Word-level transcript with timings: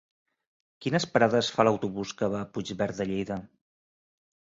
Quines 0.85 1.03
parades 1.17 1.49
fa 1.57 1.65
l'autobús 1.69 2.13
que 2.21 2.29
va 2.37 2.39
a 2.45 2.47
Puigverd 2.55 2.97
de 3.03 3.07
Lleida? 3.11 3.39